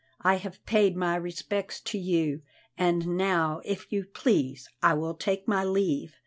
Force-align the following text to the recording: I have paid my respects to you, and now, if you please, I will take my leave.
I 0.23 0.37
have 0.37 0.65
paid 0.65 0.95
my 0.97 1.15
respects 1.15 1.79
to 1.81 1.99
you, 1.99 2.41
and 2.75 3.05
now, 3.15 3.61
if 3.63 3.91
you 3.91 4.03
please, 4.03 4.67
I 4.81 4.95
will 4.95 5.13
take 5.13 5.47
my 5.47 5.63
leave. 5.63 6.15